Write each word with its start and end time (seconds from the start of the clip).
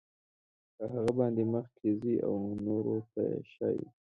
په 0.75 0.83
هغه 0.93 1.11
باندې 1.19 1.43
مخکې 1.53 1.89
ځي 2.01 2.15
او 2.27 2.35
نورو 2.65 2.97
ته 3.13 3.23
ښایي. 3.51 3.85